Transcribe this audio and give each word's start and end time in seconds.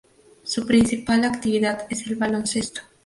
Su 0.41 0.65
principal 0.65 1.23
actividad 1.25 1.85
es 1.91 2.07
el 2.07 2.15
baloncesto. 2.15 2.81